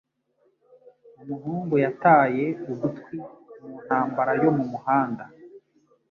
Umuhungu 1.21 1.75
yataye 1.85 2.45
ugutwi 2.71 3.15
mu 3.65 3.75
ntambara 3.85 4.31
yo 4.43 4.51
mu 4.57 4.65
muhanda. 4.71 5.23